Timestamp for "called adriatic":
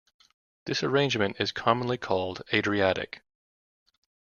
1.99-3.21